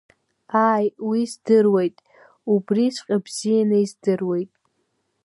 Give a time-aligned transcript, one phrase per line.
[0.63, 1.97] Аа, уи здыруеит,
[2.51, 4.51] убриҵәҟьа бзианы издыруеит.